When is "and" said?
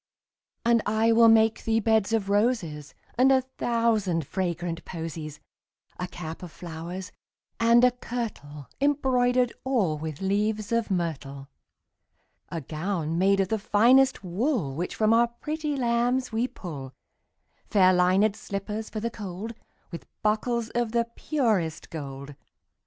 0.65-0.81, 3.19-3.31, 7.59-7.83